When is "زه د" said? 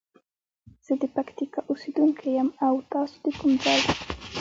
0.85-1.03